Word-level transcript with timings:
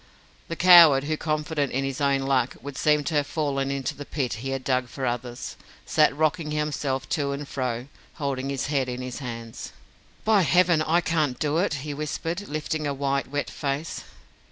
The 0.47 0.55
coward 0.55 1.03
who, 1.03 1.15
confident 1.15 1.71
in 1.71 1.83
his 1.83 2.01
own 2.01 2.21
luck, 2.21 2.55
would 2.63 2.75
seem 2.75 3.03
to 3.03 3.13
have 3.13 3.27
fallen 3.27 3.69
into 3.69 3.93
the 3.93 4.03
pit 4.03 4.33
he 4.41 4.49
had 4.49 4.63
dug 4.63 4.87
for 4.89 5.05
others, 5.05 5.55
sat 5.85 6.17
rocking 6.17 6.49
himself 6.49 7.07
to 7.09 7.33
and 7.33 7.47
fro, 7.47 7.85
holding 8.15 8.49
his 8.49 8.65
head 8.65 8.89
in 8.89 9.03
his 9.03 9.19
hands. 9.19 9.73
"By 10.25 10.41
Heaven, 10.41 10.81
I 10.81 11.01
can't 11.01 11.37
do 11.37 11.59
it," 11.59 11.75
he 11.85 11.93
whispered, 11.93 12.47
lifting 12.47 12.87
a 12.87 12.95
white, 12.95 13.27
wet 13.27 13.51
face. 13.51 14.03